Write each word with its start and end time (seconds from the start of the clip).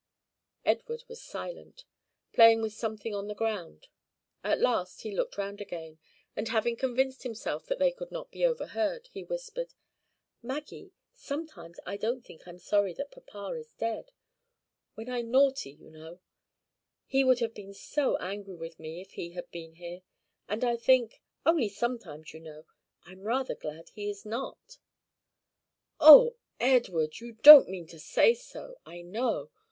Edward 0.65 1.03
was 1.07 1.21
silent, 1.21 1.85
playing 2.33 2.63
with 2.63 2.73
something 2.73 3.13
on 3.13 3.27
the 3.27 3.35
ground. 3.35 3.87
At 4.43 4.59
last 4.59 5.01
he 5.03 5.11
looked 5.15 5.37
round 5.37 5.61
again, 5.61 5.99
and, 6.35 6.47
having 6.47 6.75
convinced 6.75 7.21
himself 7.21 7.67
that 7.67 7.77
they 7.77 7.91
could 7.91 8.09
not 8.11 8.31
be 8.31 8.43
overheard, 8.43 9.09
he 9.13 9.23
whispered: 9.23 9.75
"Maggie 10.41 10.91
sometimes 11.13 11.79
I 11.85 11.97
don't 11.97 12.25
think 12.25 12.47
I'm 12.47 12.57
sorry 12.57 12.93
that 12.95 13.11
papa 13.11 13.53
is 13.55 13.73
dead 13.73 14.09
when 14.95 15.07
I'm 15.07 15.29
naughty, 15.29 15.69
you 15.69 15.91
know; 15.91 16.19
he 17.05 17.23
would 17.23 17.37
have 17.37 17.53
been 17.53 17.75
so 17.75 18.17
angry 18.17 18.55
with 18.55 18.79
me 18.79 19.01
if 19.01 19.11
he 19.11 19.33
had 19.33 19.51
been 19.51 19.75
here; 19.75 20.01
and 20.49 20.63
I 20.63 20.77
think 20.77 21.21
only 21.45 21.69
sometimes, 21.69 22.33
you 22.33 22.39
know, 22.39 22.65
I'm 23.03 23.21
rather 23.21 23.53
glad 23.53 23.89
he 23.89 24.09
is 24.09 24.25
not." 24.25 24.79
"Oh, 25.99 26.37
Edward! 26.59 27.19
you 27.19 27.33
don't 27.33 27.69
mean 27.69 27.85
to 27.85 27.99
say 27.99 28.33
so, 28.33 28.79
I 28.83 29.03
know. 29.03 29.51